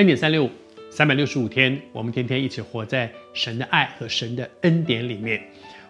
[0.00, 0.50] 恩典三六五，
[0.88, 5.42] 三百六十五天，我们天天一起活在神的爱和神的恩典里面。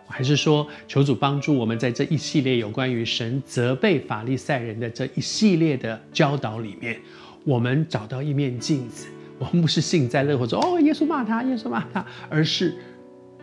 [0.09, 6.99] 我还是说，求主帮助我们在这一系列有关于神责备法利赛人的这一系列的教导里面，
[7.45, 9.07] 我们找到一面镜子。
[9.39, 12.75] 我们不是幸灾乐祸说哦，耶稣骂他，耶稣骂他，而是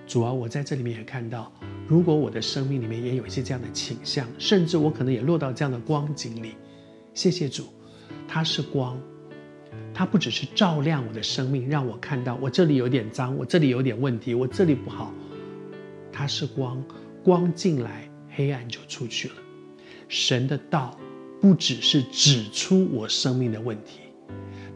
[0.06, 1.50] 主啊，我在这里面也看到，
[1.88, 6.56] 如果我的生命里面也有一些这样的倾向，甚至我可能也落到这样的光景里。
[7.14, 7.68] 谢谢主，
[8.28, 9.00] 他是光。
[9.94, 15.14] 它不只是照亮我的生命，让我看到我这里有点脏，我这里有点问题，我这里不好。
[16.12, 16.84] 它是光，
[17.24, 19.36] 光进来，黑暗就出去了。
[20.08, 20.98] 神的道
[21.42, 24.00] 不只是指出我生命的问题，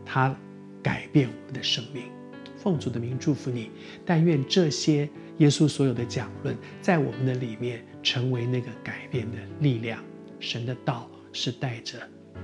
[0.05, 0.35] 它
[0.83, 2.03] 改变我们的生命。
[2.58, 3.71] 奉主的名祝福你，
[4.05, 9.99] 但愿这些耶稣所有的讲论，在我们的里面成为那个改变的力量。
[10.39, 11.97] 神的道是带着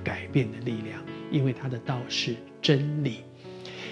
[0.03, 2.35] 改变的力量，因为他的道是。
[2.59, 3.17] 真理，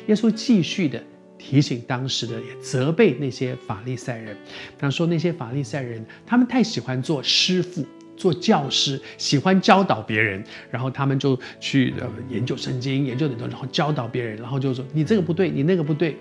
[0.07, 1.01] 耶稣继续的
[1.37, 4.35] 提醒当时的，也责备那些法利赛人。
[4.77, 7.85] 他说：“那些法利赛人，他们太喜欢做师傅、
[8.17, 16.17] 做教师，喜欢教导别人，然后他们就去呃研究圣经，研究很多，然后教导别人，然后就说你这个不对，你那个不对。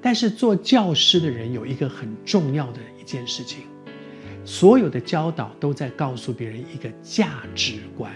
[0.00, 3.62] 但是做教师的人有一个很重要的一件事情，
[4.44, 8.12] 所有的教导都在告诉别人一个价值观。”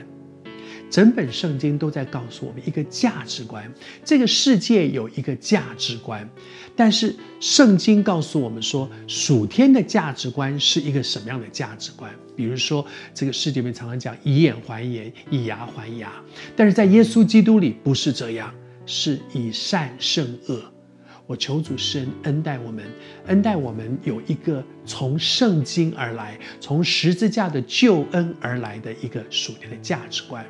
[0.91, 3.73] 整本圣经都在告诉我们一个价值观，
[4.05, 6.29] 这个世界有一个价值观，
[6.75, 12.13] 但是圣经告诉我们说，属天的价值观是一个什么样的价值观？
[12.37, 16.13] 比如说，这个世界里面常常讲以眼还眼，以牙还牙，
[16.57, 18.53] 但是在耶稣基督里不是这样，
[18.85, 20.61] 是以善胜恶。
[21.27, 22.85] 我求主施恩恩待我们，
[23.27, 30.45] 恩待我们有一个从圣经而来，从十字架的救恩而来的一个属天的价值观。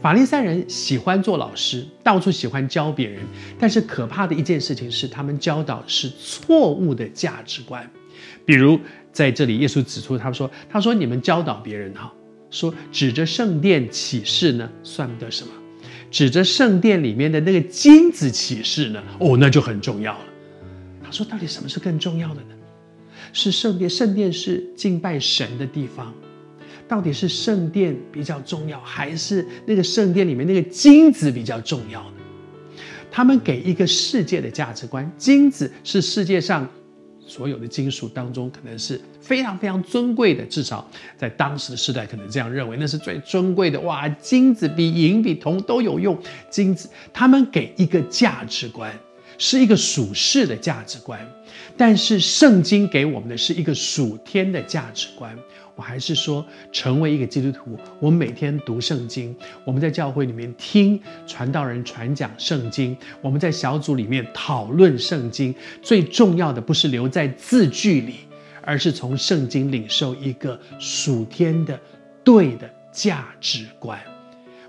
[0.00, 3.20] 法利赛人喜欢做老师，到处喜欢教别人，
[3.58, 7.88] 但是可怕的一件事情是，他们教导是错误的价值观。
[8.44, 8.78] 比如
[9.12, 12.12] 在这里，耶稣指出，他说：“他说你们教导别人哈，
[12.50, 15.50] 说指着圣殿起誓呢，算不得什么；
[16.10, 20.24] 指着圣殿里面的那个金子起誓呢，哦，那就很重要了。”
[21.02, 22.54] 他说：“到底什么是更重要的呢？
[23.32, 26.14] 是圣殿，圣殿是敬拜神的地方。”
[26.88, 32.16] 到底是圣殿比较重要，还是那个圣殿里面那个金子比较重要呢？
[33.10, 36.68] 他们给一个世界的价值观，金子是世界上
[37.20, 43.78] 所有的金属当中可能是非常非常尊贵的，至少在当时的时代可能这样认为，那是最尊贵的。
[43.80, 46.18] 哇，金子比银比铜都有用。
[46.48, 48.90] 金子，他们给一个价值观，
[49.36, 51.20] 是一个属世的价值观，
[51.76, 55.36] 但是圣经给我们的是一个属天的价值观。
[55.78, 59.32] 我还是说，成为一个基督徒，我每天读圣经，
[59.64, 65.54] 我们在教会里面听传道人传讲圣经，我们在小组里面讨论圣经。
[65.80, 68.16] 最重要的不是留在字句里，
[68.60, 71.78] 而是从圣经领受一个属天的
[72.24, 73.96] 对的价值观，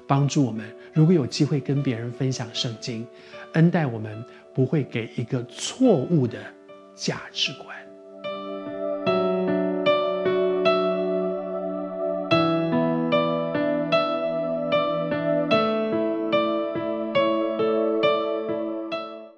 [0.07, 0.63] 帮助我们。
[0.93, 3.03] 如果有机会跟别人分享圣经，
[3.53, 6.37] 恩待我们不会给一个错误的
[6.93, 7.75] 价值观。